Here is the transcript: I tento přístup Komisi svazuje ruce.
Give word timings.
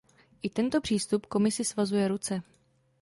I 0.43 0.49
tento 0.49 0.81
přístup 0.81 1.25
Komisi 1.25 1.63
svazuje 1.65 2.07
ruce. 2.07 2.41